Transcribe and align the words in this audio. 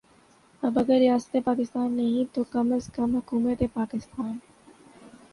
اب 0.63 0.79
اگر 0.79 0.99
ریاست 0.99 1.35
پاکستان 1.37 1.91
نہیں 1.91 2.25
تو 2.33 2.43
کم 2.53 2.71
از 2.73 2.91
کم 2.91 3.17
حکومت 3.17 3.63
پاکستان 3.63 4.39